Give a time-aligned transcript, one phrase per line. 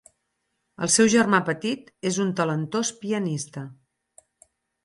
[0.85, 3.67] El seu germà petit és un talentós pianista.